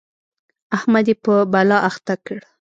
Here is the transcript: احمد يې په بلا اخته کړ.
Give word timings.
احمد 0.75 1.05
يې 1.11 1.15
په 1.23 1.33
بلا 1.51 1.77
اخته 1.89 2.15
کړ. 2.25 2.39